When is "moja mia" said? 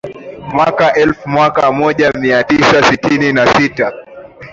1.73-2.43